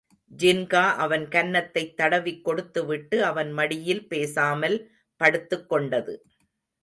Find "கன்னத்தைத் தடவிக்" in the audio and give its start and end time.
1.27-2.43